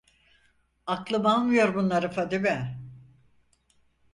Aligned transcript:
Aklım 0.85 1.25
almıyor 1.25 1.75
bunları 1.75 2.09
Fadime… 2.11 2.79